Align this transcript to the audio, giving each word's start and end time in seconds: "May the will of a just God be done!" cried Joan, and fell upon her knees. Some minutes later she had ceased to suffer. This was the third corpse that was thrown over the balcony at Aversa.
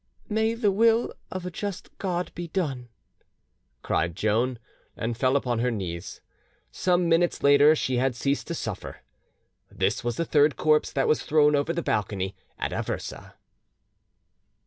"May 0.27 0.55
the 0.55 0.71
will 0.71 1.13
of 1.29 1.45
a 1.45 1.51
just 1.51 1.95
God 1.99 2.31
be 2.33 2.47
done!" 2.47 2.89
cried 3.83 4.15
Joan, 4.15 4.57
and 4.97 5.15
fell 5.15 5.35
upon 5.35 5.59
her 5.59 5.69
knees. 5.69 6.21
Some 6.71 7.07
minutes 7.07 7.43
later 7.43 7.75
she 7.75 7.97
had 7.97 8.15
ceased 8.15 8.47
to 8.47 8.55
suffer. 8.55 9.01
This 9.69 10.03
was 10.03 10.17
the 10.17 10.25
third 10.25 10.57
corpse 10.57 10.91
that 10.91 11.07
was 11.07 11.21
thrown 11.21 11.55
over 11.55 11.71
the 11.71 11.83
balcony 11.83 12.35
at 12.57 12.71
Aversa. 12.73 13.35